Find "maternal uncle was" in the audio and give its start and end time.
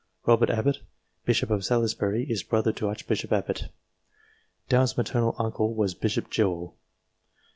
4.97-5.93